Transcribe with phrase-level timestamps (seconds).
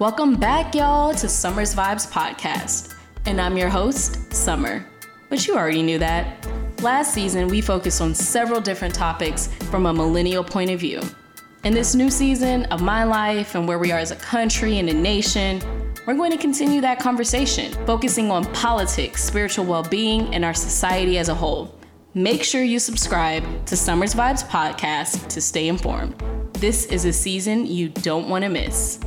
[0.00, 2.96] Welcome back, y'all, to Summer's Vibes podcast.
[3.26, 4.84] And I'm your host, Summer.
[5.30, 6.44] But you already knew that.
[6.82, 11.00] Last season, we focused on several different topics from a millennial point of view.
[11.62, 14.88] In this new season of my life and where we are as a country and
[14.88, 15.62] a nation,
[16.08, 21.18] we're going to continue that conversation, focusing on politics, spiritual well being, and our society
[21.18, 21.72] as a whole.
[22.14, 26.20] Make sure you subscribe to Summer's Vibes podcast to stay informed.
[26.54, 28.98] This is a season you don't want to miss.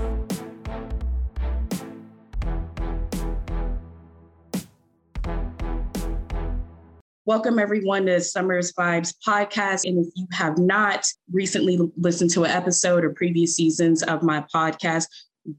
[7.27, 9.83] Welcome, everyone, to Summer's Vibes podcast.
[9.83, 14.45] And if you have not recently listened to an episode or previous seasons of my
[14.55, 15.07] podcast,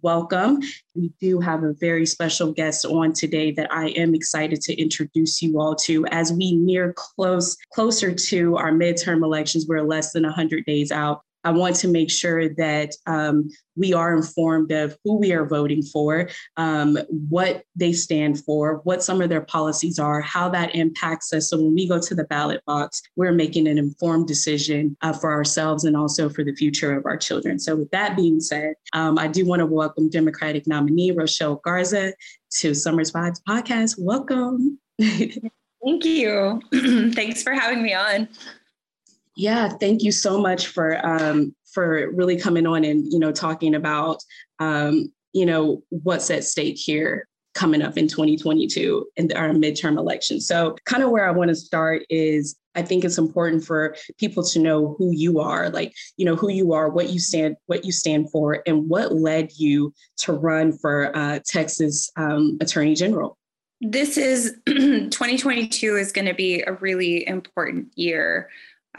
[0.00, 0.60] welcome.
[0.94, 5.42] We do have a very special guest on today that I am excited to introduce
[5.42, 9.66] you all to as we near close closer to our midterm elections.
[9.68, 11.20] We're less than 100 days out.
[11.48, 15.82] I want to make sure that um, we are informed of who we are voting
[15.82, 21.32] for, um, what they stand for, what some of their policies are, how that impacts
[21.32, 21.48] us.
[21.48, 25.32] So when we go to the ballot box, we're making an informed decision uh, for
[25.32, 27.58] ourselves and also for the future of our children.
[27.58, 32.12] So with that being said, um, I do want to welcome Democratic nominee Rochelle Garza
[32.58, 33.94] to Summers Vibes podcast.
[33.98, 34.78] Welcome.
[35.00, 36.60] Thank you.
[37.14, 38.28] Thanks for having me on.
[39.38, 43.76] Yeah, thank you so much for um, for really coming on and you know talking
[43.76, 44.20] about
[44.58, 50.40] um, you know what's at stake here coming up in 2022 in our midterm election.
[50.40, 54.42] So, kind of where I want to start is I think it's important for people
[54.42, 57.84] to know who you are, like you know who you are, what you stand, what
[57.84, 63.38] you stand for, and what led you to run for uh, Texas um, Attorney General.
[63.80, 68.48] This is 2022 is going to be a really important year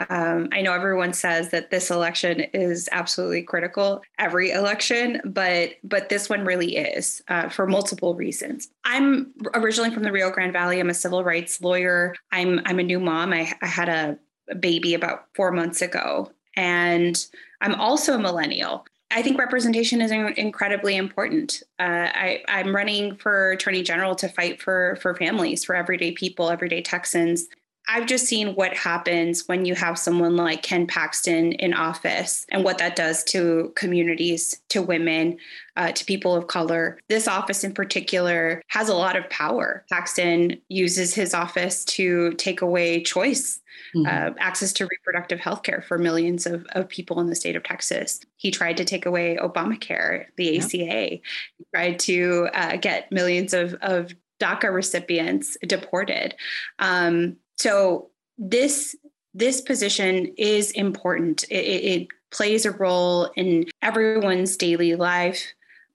[0.09, 6.09] um, I know everyone says that this election is absolutely critical, every election, but but
[6.09, 8.69] this one really is uh, for multiple reasons.
[8.85, 10.79] I'm originally from the Rio Grande Valley.
[10.79, 12.15] I'm a civil rights lawyer.
[12.31, 13.33] I'm I'm a new mom.
[13.33, 14.17] I, I had a,
[14.59, 17.23] baby about four months ago, and
[17.61, 18.83] I'm also a millennial.
[19.11, 21.61] I think representation is incredibly important.
[21.79, 26.49] Uh, I, am running for attorney general to fight for for families, for everyday people,
[26.49, 27.47] everyday Texans,
[27.91, 32.63] I've just seen what happens when you have someone like Ken Paxton in office and
[32.63, 35.37] what that does to communities, to women,
[35.75, 36.99] uh, to people of color.
[37.09, 39.85] This office in particular has a lot of power.
[39.89, 43.59] Paxton uses his office to take away choice.
[43.95, 44.05] Mm-hmm.
[44.05, 47.63] Uh, access to reproductive health care for millions of, of people in the state of
[47.63, 48.19] Texas.
[48.35, 51.21] He tried to take away Obamacare, the ACA.
[51.57, 56.35] He tried to uh, get millions of, of DACA recipients deported.
[56.79, 58.95] Um, so this
[59.33, 61.43] this position is important.
[61.49, 65.41] It, it, plays a role in everyone's daily life.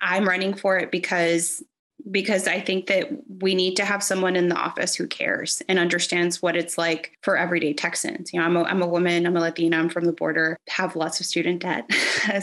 [0.01, 1.63] I'm running for it because
[2.11, 3.09] because I think that
[3.41, 7.17] we need to have someone in the office who cares and understands what it's like
[7.23, 8.33] for everyday Texans.
[8.33, 10.97] You know, I'm a, I'm a woman, I'm a Latina, I'm from the border, have
[10.97, 11.89] lots of student debt.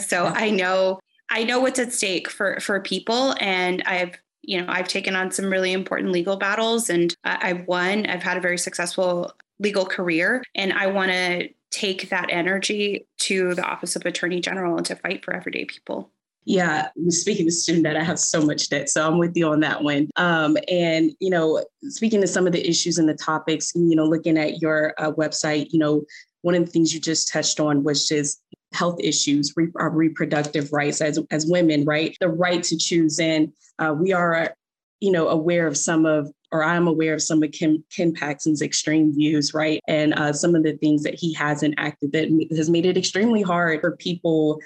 [0.00, 0.98] so I know
[1.30, 5.30] I know what's at stake for for people and I've you know, I've taken on
[5.30, 8.06] some really important legal battles and I've won.
[8.06, 13.54] I've had a very successful legal career, and I want to take that energy to
[13.54, 16.10] the Office of Attorney General and to fight for everyday people.
[16.44, 19.60] Yeah, speaking of student debt, I have so much debt, so I'm with you on
[19.60, 20.10] that one.
[20.16, 24.04] Um, and you know, speaking to some of the issues and the topics, you know,
[24.04, 26.02] looking at your uh, website, you know,
[26.42, 28.42] one of the things you just touched on was just
[28.72, 32.16] health issues, re- our reproductive rights as, as women, right?
[32.20, 33.18] The right to choose.
[33.18, 34.54] And uh, we are,
[35.00, 38.62] you know, aware of some of, or I'm aware of some of Kim, Ken Paxton's
[38.62, 39.80] extreme views, right?
[39.88, 43.42] And uh, some of the things that he has enacted that has made it extremely
[43.42, 44.60] hard for people,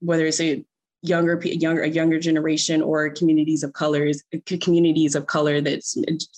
[0.00, 0.64] whether it's a
[1.02, 4.22] younger younger a younger generation or communities of colors
[4.60, 5.96] communities of color that's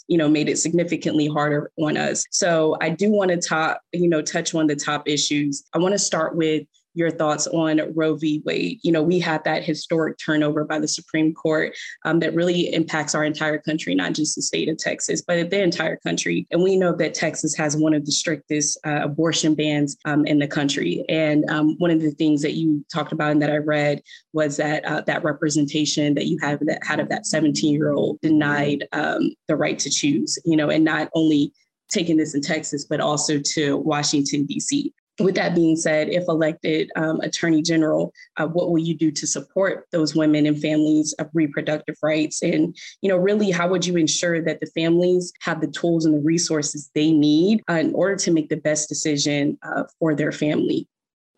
[0.08, 2.24] you know made it significantly harder on us.
[2.30, 5.64] So i do want to top you know touch on the top issues.
[5.74, 8.42] I want to start with your thoughts on Roe v.
[8.44, 8.78] Wade.
[8.82, 13.14] You know, we had that historic turnover by the Supreme Court um, that really impacts
[13.14, 16.46] our entire country, not just the state of Texas, but the entire country.
[16.50, 20.38] And we know that Texas has one of the strictest uh, abortion bans um, in
[20.38, 21.04] the country.
[21.08, 24.00] And um, one of the things that you talked about and that I read
[24.32, 28.20] was that uh, that representation that you have that had of that 17 year old
[28.20, 30.38] denied um, the right to choose.
[30.44, 31.52] You know, and not only
[31.90, 36.90] taking this in Texas, but also to Washington, D.C with that being said, if elected
[36.96, 41.28] um, Attorney General, uh, what will you do to support those women and families of
[41.32, 42.42] reproductive rights?
[42.42, 46.14] And you know, really, how would you ensure that the families have the tools and
[46.14, 50.32] the resources they need uh, in order to make the best decision uh, for their
[50.32, 50.88] family?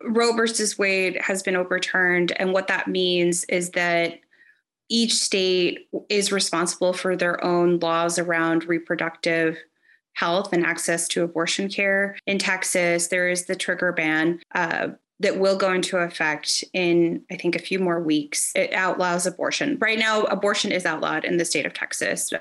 [0.03, 4.19] Roe versus Wade has been overturned, and what that means is that
[4.89, 9.57] each state is responsible for their own laws around reproductive
[10.17, 12.17] health and access to abortion care.
[12.25, 14.39] In Texas, there is the trigger ban.
[14.53, 18.51] Uh, that will go into effect in, I think, a few more weeks.
[18.53, 19.75] It outlaws abortion.
[19.81, 22.31] Right now, abortion is outlawed in the state of Texas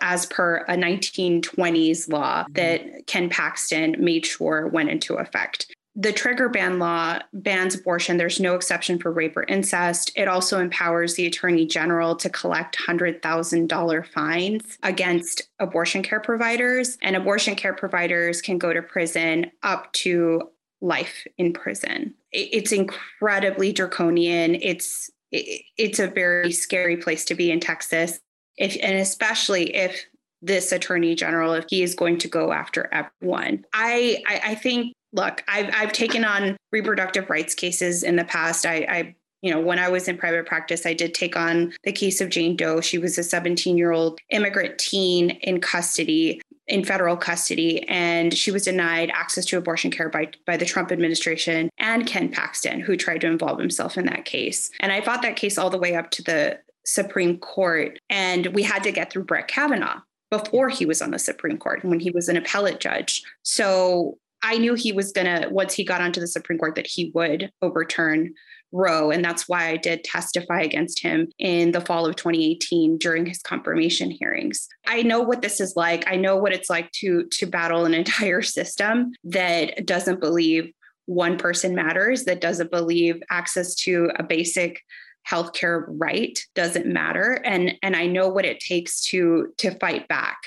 [0.00, 6.48] as per a 1920s law that Ken Paxton made sure went into effect the trigger
[6.48, 8.16] ban law bans abortion.
[8.16, 10.12] There's no exception for rape or incest.
[10.14, 16.96] It also empowers the attorney general to collect $100,000 fines against abortion care providers.
[17.02, 20.50] And abortion care providers can go to prison up to
[20.80, 22.14] life in prison.
[22.32, 24.54] It's incredibly draconian.
[24.54, 28.20] It's it's a very scary place to be in Texas.
[28.56, 30.06] If and especially if
[30.42, 33.64] this attorney general if he is going to go after everyone.
[33.74, 38.66] I I, I think look, I've I've taken on reproductive rights cases in the past.
[38.66, 41.92] I, I you know, when I was in private practice, I did take on the
[41.92, 42.80] case of Jane Doe.
[42.80, 48.50] She was a 17 year old immigrant teen in custody, in federal custody, and she
[48.50, 52.96] was denied access to abortion care by, by the Trump administration and Ken Paxton, who
[52.96, 54.70] tried to involve himself in that case.
[54.80, 58.62] And I fought that case all the way up to the Supreme Court, and we
[58.62, 62.00] had to get through Brett Kavanaugh before he was on the Supreme Court and when
[62.00, 63.22] he was an appellate judge.
[63.42, 66.86] So I knew he was going to, once he got onto the Supreme Court, that
[66.86, 68.34] he would overturn
[68.72, 69.10] Roe.
[69.10, 73.42] And that's why I did testify against him in the fall of 2018 during his
[73.42, 74.68] confirmation hearings.
[74.86, 76.04] I know what this is like.
[76.06, 80.72] I know what it's like to, to battle an entire system that doesn't believe
[81.06, 84.80] one person matters, that doesn't believe access to a basic
[85.28, 90.38] healthcare right doesn't matter and and i know what it takes to to fight back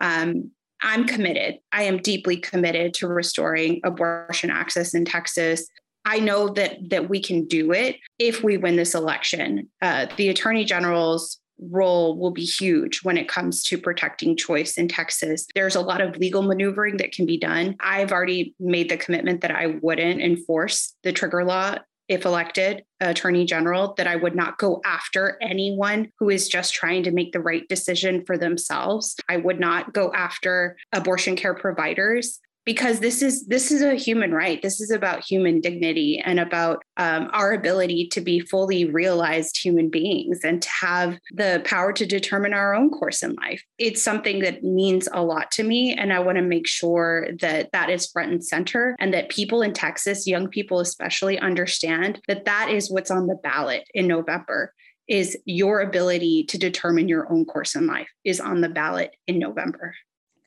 [0.00, 0.50] um,
[0.84, 1.58] I'm committed.
[1.72, 5.66] I am deeply committed to restoring abortion access in Texas.
[6.04, 9.70] I know that that we can do it if we win this election.
[9.80, 14.88] Uh, the attorney general's role will be huge when it comes to protecting choice in
[14.88, 15.46] Texas.
[15.54, 17.76] There's a lot of legal maneuvering that can be done.
[17.80, 21.78] I've already made the commitment that I wouldn't enforce the trigger law
[22.08, 27.02] if elected attorney general that I would not go after anyone who is just trying
[27.04, 29.16] to make the right decision for themselves.
[29.28, 34.32] I would not go after abortion care providers because this is this is a human
[34.32, 34.62] right.
[34.62, 39.90] This is about human dignity and about um, our ability to be fully realized human
[39.90, 43.62] beings and to have the power to determine our own course in life.
[43.78, 47.70] It's something that means a lot to me and i want to make sure that
[47.72, 52.44] that is front and center and that people in texas young people especially understand that
[52.44, 54.72] that is what's on the ballot in november
[55.08, 59.38] is your ability to determine your own course in life is on the ballot in
[59.38, 59.94] november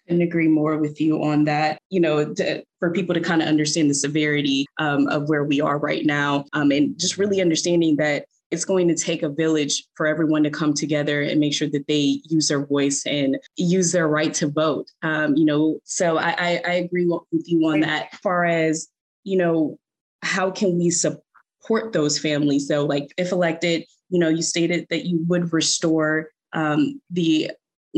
[0.07, 1.79] couldn't agree more with you on that.
[1.89, 5.61] You know, to, for people to kind of understand the severity um, of where we
[5.61, 9.83] are right now, um, and just really understanding that it's going to take a village
[9.95, 13.91] for everyone to come together and make sure that they use their voice and use
[13.91, 14.87] their right to vote.
[15.03, 18.09] Um, you know, so I, I, I agree with you on that.
[18.13, 18.87] As far as
[19.23, 19.77] you know,
[20.21, 22.67] how can we support those families?
[22.67, 27.51] So, like, if elected, you know, you stated that you would restore um, the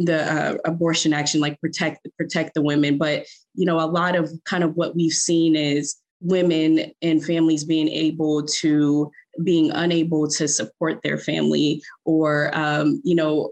[0.05, 2.97] the uh, abortion action, like protect protect the women.
[2.97, 3.25] But
[3.55, 7.87] you know, a lot of kind of what we've seen is women and families being
[7.87, 9.11] able to
[9.43, 13.51] being unable to support their family, or um, you know,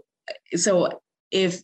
[0.54, 1.00] so
[1.30, 1.62] if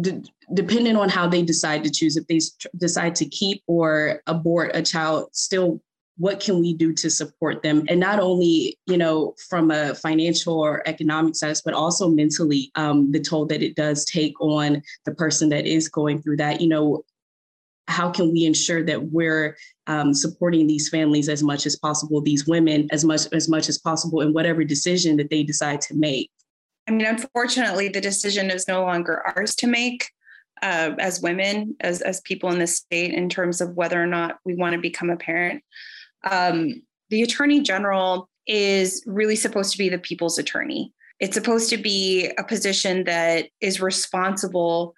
[0.00, 2.40] d- depending on how they decide to choose, if they
[2.76, 5.80] decide to keep or abort a child, still
[6.16, 7.84] what can we do to support them?
[7.88, 13.10] And not only you know from a financial or economic sense but also mentally um,
[13.12, 16.60] the toll that it does take on the person that is going through that.
[16.60, 17.04] You know
[17.86, 19.56] how can we ensure that we're
[19.86, 23.78] um, supporting these families as much as possible these women as much as much as
[23.78, 26.30] possible in whatever decision that they decide to make?
[26.86, 30.10] I mean unfortunately the decision is no longer ours to make
[30.62, 34.38] uh, as women as as people in this state in terms of whether or not
[34.44, 35.62] we want to become a parent
[36.30, 40.92] um, the attorney general is really supposed to be the people's attorney.
[41.20, 44.94] It's supposed to be a position that is responsible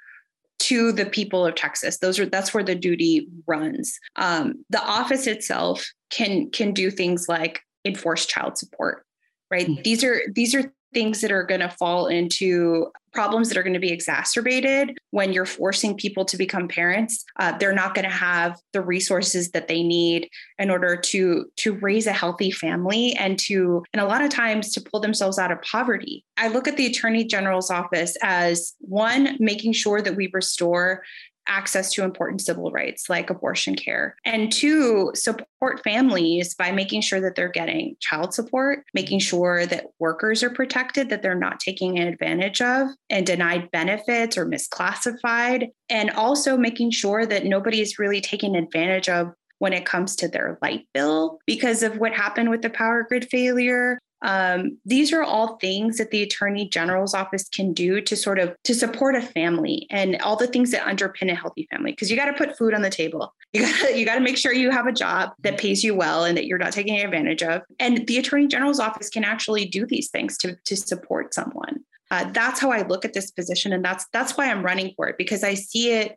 [0.59, 1.99] to the people of Texas.
[1.99, 3.99] Those are that's where the duty runs.
[4.17, 9.05] Um, the office itself can can do things like enforce child support.
[9.51, 9.67] Right.
[9.69, 9.83] Mm-hmm.
[9.83, 13.75] These are these are things that are going to fall into problems that are going
[13.75, 18.11] to be exacerbated when you're forcing people to become parents uh, they're not going to
[18.11, 20.27] have the resources that they need
[20.59, 24.73] in order to to raise a healthy family and to and a lot of times
[24.73, 26.25] to pull themselves out of poverty.
[26.37, 31.03] I look at the attorney general's office as one making sure that we restore
[31.47, 34.17] access to important civil rights like abortion care.
[34.25, 39.87] And two, support families by making sure that they're getting child support, making sure that
[39.99, 46.11] workers are protected, that they're not taking advantage of and denied benefits or misclassified, and
[46.11, 50.59] also making sure that nobody is really taking advantage of when it comes to their
[50.61, 55.57] light bill because of what happened with the power grid failure um, these are all
[55.59, 59.87] things that the attorney general's office can do to sort of to support a family
[59.89, 61.93] and all the things that underpin a healthy family.
[61.93, 63.33] Because you got to put food on the table.
[63.53, 66.25] You got you got to make sure you have a job that pays you well
[66.25, 67.63] and that you're not taking advantage of.
[67.79, 71.81] And the attorney general's office can actually do these things to to support someone.
[72.11, 75.09] Uh, that's how i look at this position and that's that's why i'm running for
[75.09, 76.15] it because i see it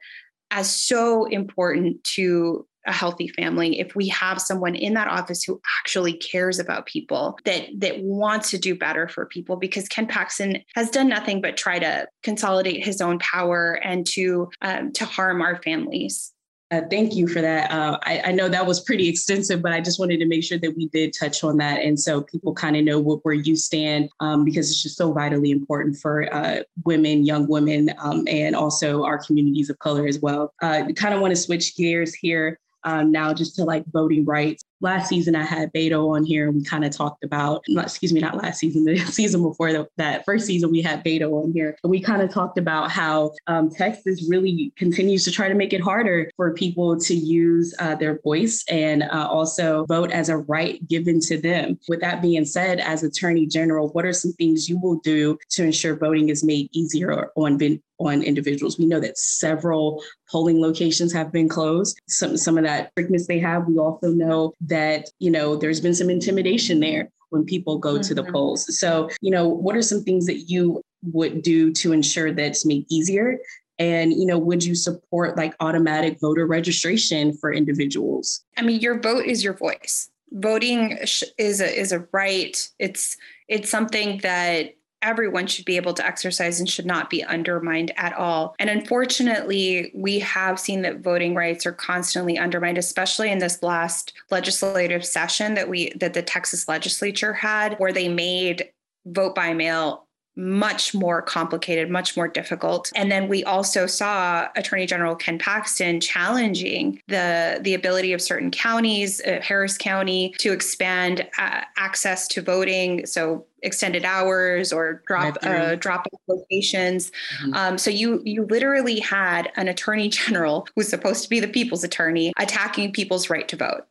[0.51, 5.61] as so important to a healthy family if we have someone in that office who
[5.79, 10.57] actually cares about people that that wants to do better for people because ken paxton
[10.75, 15.41] has done nothing but try to consolidate his own power and to um, to harm
[15.41, 16.33] our families
[16.71, 17.71] uh, thank you for that.
[17.71, 20.59] Uh, I, I, know that was pretty extensive, but I just wanted to make sure
[20.59, 21.81] that we did touch on that.
[21.81, 25.11] And so people kind of know what, where you stand um, because it's just so
[25.11, 30.19] vitally important for uh, women, young women, um, and also our communities of color as
[30.19, 30.53] well.
[30.61, 34.63] Uh, kind of want to switch gears here um, now just to like voting rights.
[34.81, 38.19] Last season, I had Beto on here and we kind of talked about, excuse me,
[38.19, 41.77] not last season, the season before the, that first season, we had Beto on here.
[41.83, 45.73] And we kind of talked about how um, Texas really continues to try to make
[45.73, 50.37] it harder for people to use uh, their voice and uh, also vote as a
[50.37, 51.79] right given to them.
[51.87, 55.63] With that being said, as Attorney General, what are some things you will do to
[55.63, 57.57] ensure voting is made easier on
[57.99, 58.79] on individuals.
[58.79, 61.99] We know that several polling locations have been closed.
[62.07, 63.67] Some some of that strictness they have.
[63.67, 68.01] We also know that you know there's been some intimidation there when people go mm-hmm.
[68.01, 68.31] to the mm-hmm.
[68.31, 68.79] polls.
[68.79, 72.85] So you know, what are some things that you would do to ensure that's made
[72.89, 73.39] easier?
[73.77, 78.43] And you know, would you support like automatic voter registration for individuals?
[78.57, 80.09] I mean, your vote is your voice.
[80.31, 80.97] Voting
[81.37, 82.57] is a is a right.
[82.77, 87.91] It's it's something that everyone should be able to exercise and should not be undermined
[87.95, 88.55] at all.
[88.59, 94.13] And unfortunately, we have seen that voting rights are constantly undermined, especially in this last
[94.29, 98.69] legislative session that we that the Texas legislature had where they made
[99.05, 100.05] vote by mail
[100.39, 102.91] much more complicated, much more difficult.
[102.95, 108.49] And then we also saw Attorney General Ken Paxton challenging the the ability of certain
[108.49, 113.05] counties, uh, Harris County, to expand uh, access to voting.
[113.05, 117.11] So extended hours or drop uh, drop locations.
[117.41, 117.53] Mm-hmm.
[117.53, 121.83] Um, so you you literally had an attorney general who's supposed to be the people's
[121.83, 123.85] attorney attacking people's right to vote.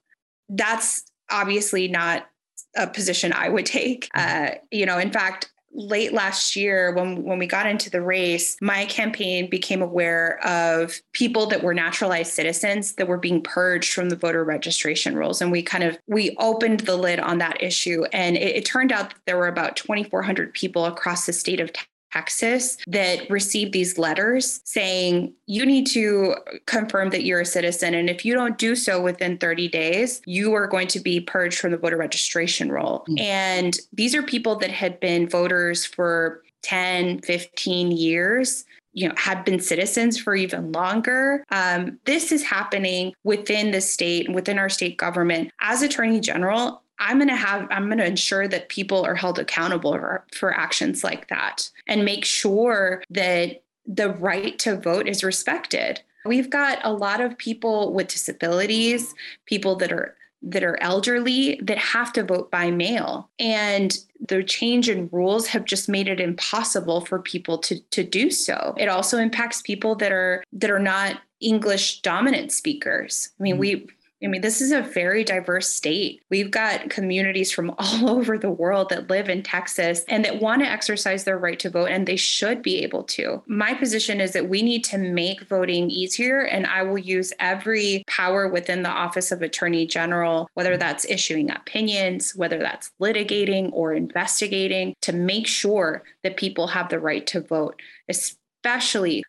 [0.49, 2.31] That's obviously not
[2.75, 4.09] a position I would take.
[4.17, 4.45] Mm-hmm.
[4.47, 8.57] Uh, you know, in fact, late last year when when we got into the race
[8.61, 14.09] my campaign became aware of people that were naturalized citizens that were being purged from
[14.09, 15.41] the voter registration rolls.
[15.41, 18.05] And we kind of we opened the lid on that issue.
[18.13, 21.71] And it, it turned out that there were about 2400 people across the state of
[22.13, 26.37] Texas that received these letters saying you need to
[26.67, 27.95] confirm that you're a citizen.
[27.95, 31.59] And if you don't do so within 30 days, you are going to be purged
[31.59, 33.01] from the voter registration roll.
[33.01, 33.19] Mm-hmm.
[33.19, 39.45] And these are people that had been voters for 10, 15 years you know had
[39.45, 44.97] been citizens for even longer um, this is happening within the state within our state
[44.97, 49.15] government as attorney general I'm going to have, I'm going to ensure that people are
[49.15, 55.09] held accountable for, for actions like that and make sure that the right to vote
[55.09, 56.01] is respected.
[56.25, 59.15] We've got a lot of people with disabilities,
[59.47, 63.29] people that are that are elderly that have to vote by mail.
[63.41, 63.97] And
[64.29, 68.75] the change in rules have just made it impossible for people to, to do so.
[68.79, 73.31] It also impacts people that are that are not English dominant speakers.
[73.39, 73.61] I mean, mm-hmm.
[73.61, 73.89] we
[74.23, 76.23] I mean, this is a very diverse state.
[76.29, 80.63] We've got communities from all over the world that live in Texas and that want
[80.63, 83.43] to exercise their right to vote, and they should be able to.
[83.47, 88.05] My position is that we need to make voting easier, and I will use every
[88.09, 93.93] power within the Office of Attorney General, whether that's issuing opinions, whether that's litigating or
[93.93, 98.38] investigating, to make sure that people have the right to vote especially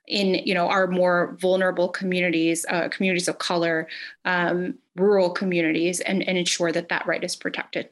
[0.07, 3.87] in you know our more vulnerable communities, uh, communities of color,
[4.25, 7.89] um, rural communities, and, and ensure that that right is protected.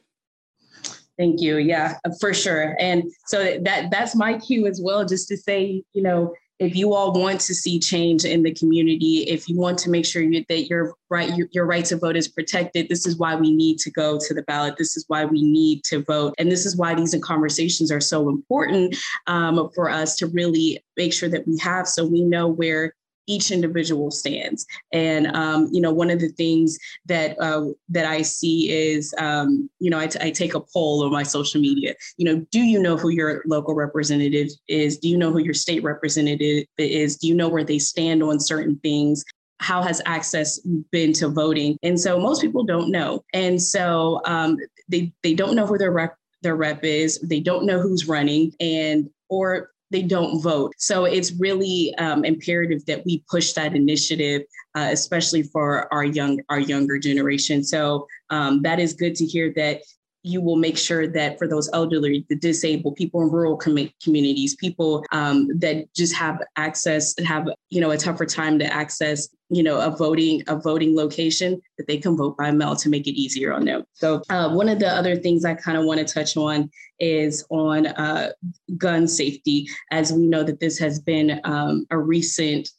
[1.18, 1.56] Thank you.
[1.56, 2.76] Yeah, for sure.
[2.78, 6.92] And so that that's my cue as well, just to say, you know, if you
[6.92, 10.66] all want to see change in the community, if you want to make sure that
[10.68, 13.90] your right your, your right to vote is protected, this is why we need to
[13.90, 14.76] go to the ballot.
[14.76, 18.28] This is why we need to vote, and this is why these conversations are so
[18.28, 18.96] important
[19.26, 22.94] um, for us to really make sure that we have, so we know where
[23.28, 24.66] each individual stands.
[24.92, 29.70] And um, you know, one of the things that uh, that I see is, um,
[29.78, 31.94] you know, I, t- I take a poll on my social media.
[32.16, 34.98] You know, do you know who your local representative is?
[34.98, 37.16] Do you know who your state representative is?
[37.16, 39.24] Do you know where they stand on certain things?
[39.60, 40.60] how has access
[40.92, 41.78] been to voting?
[41.82, 43.24] And so most people don't know.
[43.32, 44.56] And so um,
[44.88, 48.52] they, they don't know who their rep, their rep is, they don't know who's running,
[48.60, 50.74] and or they don't vote.
[50.78, 54.42] So it's really um, imperative that we push that initiative,
[54.74, 57.64] uh, especially for our young our younger generation.
[57.64, 59.80] So um, that is good to hear that
[60.22, 64.56] you will make sure that for those elderly, the disabled, people in rural com- communities,
[64.56, 69.62] people um, that just have access, have you know a tougher time to access you
[69.62, 73.18] know a voting a voting location that they can vote by mail to make it
[73.18, 73.84] easier on them.
[73.92, 77.44] So uh, one of the other things I kind of want to touch on is
[77.50, 78.32] on uh,
[78.76, 82.70] gun safety, as we know that this has been um, a recent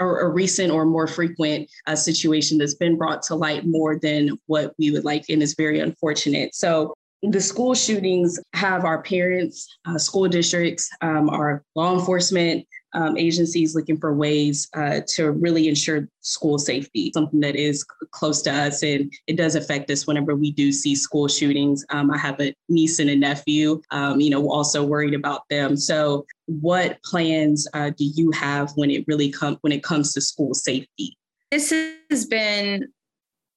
[0.00, 4.38] or a recent or more frequent uh, situation that's been brought to light more than
[4.46, 6.54] what we would like and is very unfortunate.
[6.54, 13.16] So the school shootings have our parents, uh, school districts, um, our law enforcement um,
[13.16, 18.52] agencies looking for ways uh, to really ensure school safety, something that is close to
[18.52, 21.84] us and it does affect us whenever we do see school shootings.
[21.90, 25.76] Um, I have a niece and a nephew, um, you know, also worried about them.
[25.76, 30.20] So, what plans uh, do you have when it really comes when it comes to
[30.20, 31.16] school safety?
[31.50, 31.72] This
[32.10, 32.88] has been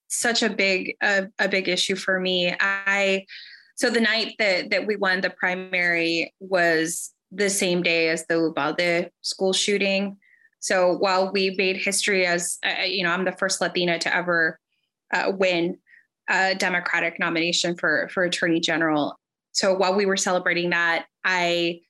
[0.08, 2.54] such a big a, a big issue for me.
[2.60, 3.26] I
[3.76, 8.36] so the night that that we won the primary was the same day as the
[8.36, 10.18] Uvalde school shooting.
[10.60, 14.60] So while we made history as uh, you know, I'm the first Latina to ever
[15.14, 15.78] uh, win
[16.30, 19.18] a Democratic nomination for for Attorney General.
[19.54, 21.82] So while we were celebrating that, I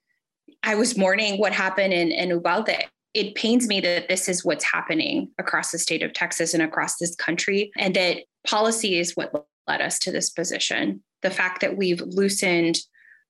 [0.63, 2.69] I was mourning what happened in, in Uvalde.
[3.13, 6.97] It pains me that this is what's happening across the state of Texas and across
[6.97, 9.33] this country, and that policy is what
[9.67, 11.03] led us to this position.
[11.21, 12.79] The fact that we've loosened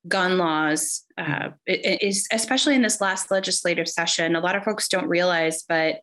[0.07, 4.35] gun laws uh, is especially in this last legislative session.
[4.35, 6.01] A lot of folks don't realize, but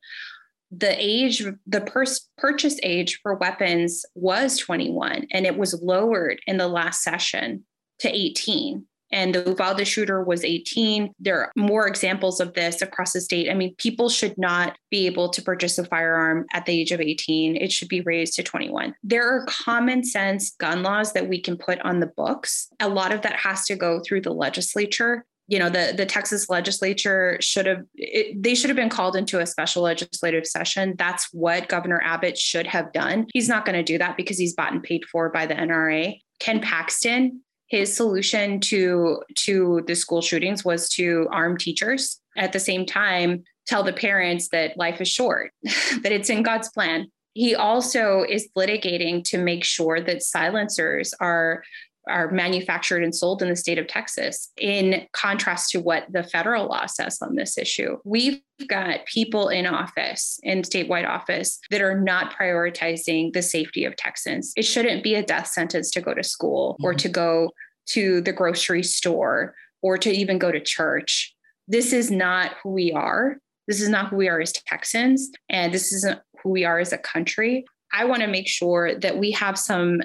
[0.71, 6.59] the age, the pers- purchase age for weapons was 21, and it was lowered in
[6.59, 7.65] the last session
[8.01, 11.15] to 18 and the Uvalde shooter was 18.
[11.19, 13.51] There are more examples of this across the state.
[13.51, 17.01] I mean, people should not be able to purchase a firearm at the age of
[17.01, 17.57] 18.
[17.57, 18.95] It should be raised to 21.
[19.03, 22.69] There are common sense gun laws that we can put on the books.
[22.81, 26.49] A lot of that has to go through the legislature you know the the Texas
[26.51, 30.95] legislature should have it, they should have been called into a special legislative session.
[30.99, 33.27] That's what Governor Abbott should have done.
[33.33, 36.21] He's not going to do that because he's bought and paid for by the NRA.
[36.39, 42.21] Ken Paxton his solution to to the school shootings was to arm teachers.
[42.37, 46.71] At the same time tell the parents that life is short that it's in god's
[46.71, 47.07] plan.
[47.35, 51.63] He also is litigating to make sure that silencers are
[52.09, 56.67] are manufactured and sold in the state of Texas, in contrast to what the federal
[56.67, 57.99] law says on this issue.
[58.05, 63.97] We've got people in office, in statewide office, that are not prioritizing the safety of
[63.97, 64.53] Texans.
[64.57, 66.87] It shouldn't be a death sentence to go to school mm-hmm.
[66.87, 67.51] or to go
[67.91, 71.35] to the grocery store or to even go to church.
[71.69, 73.39] This is not who we are.
[73.67, 76.93] This is not who we are as Texans, and this isn't who we are as
[76.93, 77.67] a country.
[77.93, 80.01] I want to make sure that we have some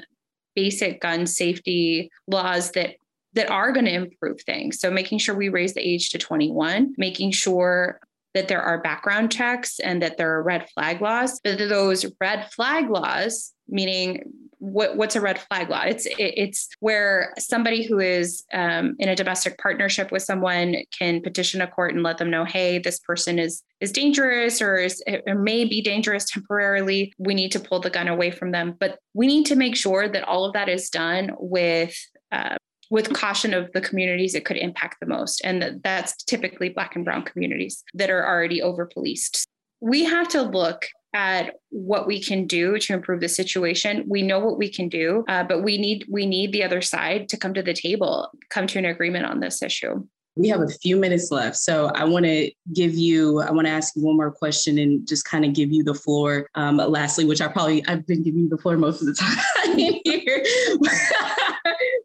[0.55, 2.95] basic gun safety laws that
[3.33, 4.79] that are going to improve things.
[4.79, 7.99] So making sure we raise the age to 21, making sure
[8.33, 11.39] that there are background checks and that there are red flag laws.
[11.43, 14.23] But those red flag laws, meaning
[14.59, 15.81] what, what's a red flag law?
[15.81, 21.21] It's it, it's where somebody who is um, in a domestic partnership with someone can
[21.21, 25.03] petition a court and let them know, hey, this person is is dangerous or is
[25.27, 27.13] or may be dangerous temporarily.
[27.17, 30.07] We need to pull the gun away from them, but we need to make sure
[30.07, 31.93] that all of that is done with
[32.31, 32.55] uh,
[32.93, 35.41] with caution of the communities it could impact the most.
[35.43, 39.47] And that's typically Black and Brown communities that are already over policed.
[39.81, 44.05] We have to look at what we can do to improve the situation.
[44.07, 47.29] We know what we can do, uh, but we need we need the other side
[47.29, 50.05] to come to the table, come to an agreement on this issue.
[50.35, 51.57] We have a few minutes left.
[51.57, 55.07] So I want to give you, I want to ask you one more question and
[55.07, 56.49] just kind of give you the floor.
[56.55, 59.13] Um, lastly, which I probably, I've been giving you the floor most of the
[59.65, 60.43] time here.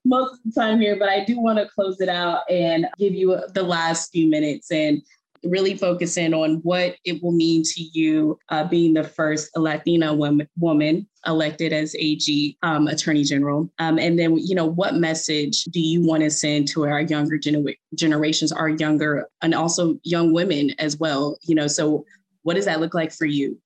[0.08, 3.14] most of the time here, but I do want to close it out and give
[3.14, 5.02] you the last few minutes and
[5.44, 10.12] really focus in on what it will mean to you uh, being the first Latina
[10.12, 13.70] woman, woman elected as AG um, Attorney General.
[13.78, 17.38] Um, and then, you know, what message do you want to send to our younger
[17.38, 21.38] gener- generations, our younger, and also young women as well?
[21.42, 22.04] You know, so
[22.42, 23.60] what does that look like for you?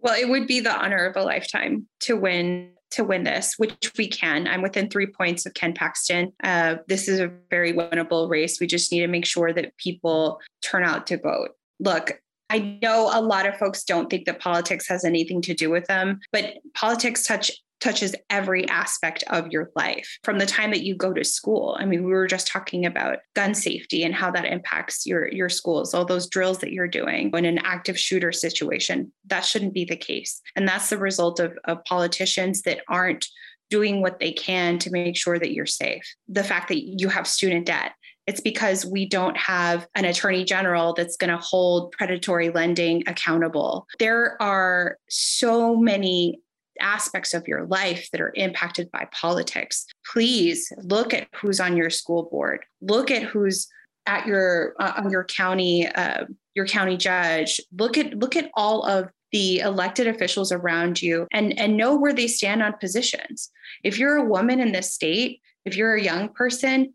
[0.00, 3.92] Well, it would be the honor of a lifetime to win to win this, which
[3.96, 4.46] we can.
[4.46, 6.32] I'm within three points of Ken Paxton.
[6.42, 8.60] Uh, this is a very winnable race.
[8.60, 11.50] We just need to make sure that people turn out to vote.
[11.80, 12.20] Look,
[12.50, 15.86] I know a lot of folks don't think that politics has anything to do with
[15.86, 20.96] them, but politics touch touches every aspect of your life from the time that you
[20.96, 21.76] go to school.
[21.78, 25.48] I mean, we were just talking about gun safety and how that impacts your your
[25.48, 29.12] schools, all those drills that you're doing in an active shooter situation.
[29.26, 30.40] That shouldn't be the case.
[30.56, 33.26] And that's the result of, of politicians that aren't
[33.70, 36.02] doing what they can to make sure that you're safe.
[36.28, 37.92] The fact that you have student debt,
[38.26, 43.86] it's because we don't have an attorney general that's going to hold predatory lending accountable.
[43.98, 46.40] There are so many
[46.80, 51.90] aspects of your life that are impacted by politics, please look at who's on your
[51.90, 52.64] school board.
[52.80, 53.68] Look at who's
[54.06, 57.60] at your uh, on your county uh, your county judge.
[57.76, 62.14] Look at look at all of the elected officials around you and and know where
[62.14, 63.50] they stand on positions.
[63.84, 66.94] If you're a woman in this state, if you're a young person,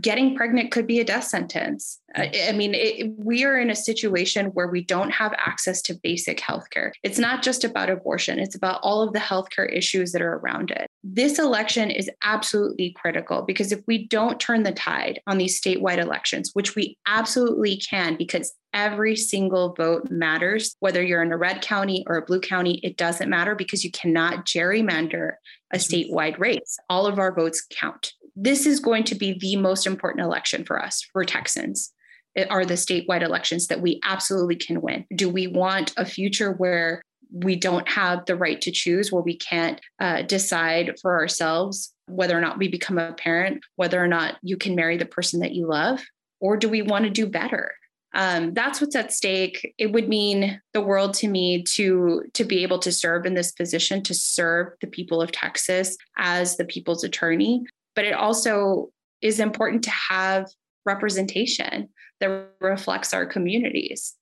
[0.00, 2.00] getting pregnant could be a death sentence.
[2.16, 5.94] I, I mean, it, we are in a situation where we don't have access to
[6.02, 6.92] basic healthcare.
[7.02, 10.70] It's not just about abortion, it's about all of the healthcare issues that are around
[10.70, 10.88] it.
[11.02, 15.98] This election is absolutely critical because if we don't turn the tide on these statewide
[15.98, 21.62] elections, which we absolutely can because every single vote matters, whether you're in a red
[21.62, 25.32] county or a blue county, it doesn't matter because you cannot gerrymander
[25.72, 26.78] a statewide race.
[26.88, 30.82] All of our votes count this is going to be the most important election for
[30.82, 31.92] us, for Texans.
[32.34, 35.06] It are the statewide elections that we absolutely can win.
[35.14, 37.00] Do we want a future where
[37.32, 42.36] we don't have the right to choose, where we can't uh, decide for ourselves whether
[42.36, 45.54] or not we become a parent, whether or not you can marry the person that
[45.54, 46.00] you love?
[46.40, 47.72] Or do we want to do better?
[48.14, 49.74] Um, that's what's at stake.
[49.78, 53.50] It would mean the world to me to to be able to serve in this
[53.52, 58.90] position, to serve the people of Texas as the people's attorney, but it also
[59.22, 60.46] is important to have
[60.84, 61.88] representation
[62.20, 64.14] that reflects our communities.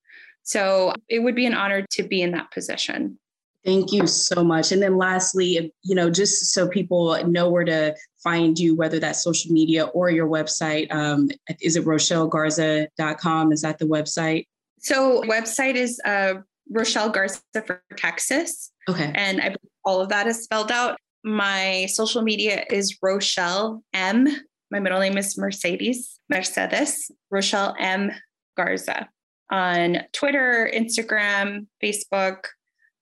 [0.45, 3.19] So it would be an honor to be in that position.
[3.65, 4.73] Thank you so much.
[4.73, 9.23] And then lastly, you know, just so people know where to find you, whether that's
[9.23, 11.31] social media or your website, um,
[11.61, 13.53] is it rochellegarza.com?
[13.53, 14.47] Is that the website?
[14.81, 16.35] So website is uh,
[16.71, 18.73] Rochelle Garza for Texas.
[18.89, 19.13] Okay.
[19.15, 20.99] And I believe all of that is spelled out.
[21.25, 24.27] My social media is Rochelle M.
[24.71, 28.11] My middle name is Mercedes Mercedes Rochelle M.
[28.57, 29.09] Garza
[29.51, 32.47] on Twitter, Instagram, Facebook.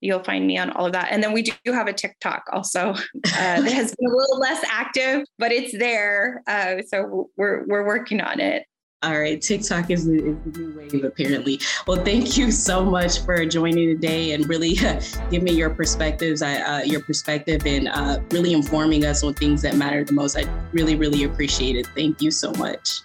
[0.00, 1.08] You'll find me on all of that.
[1.10, 4.64] And then we do have a TikTok also uh, that has been a little less
[4.66, 6.42] active, but it's there.
[6.46, 8.64] Uh, so we're, we're working on it.
[9.02, 11.58] All right, TikTok is the, is the, new wave, apparently.
[11.86, 16.42] Well, thank you so much for joining today and really uh, give me your perspectives,
[16.42, 20.36] uh, your perspective, and uh, really informing us on things that matter the most.
[20.36, 21.86] I really, really appreciate it.
[21.94, 23.00] Thank you so much.